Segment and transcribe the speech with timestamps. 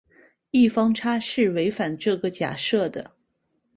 [0.49, 3.11] 异方差是违反这个假设的。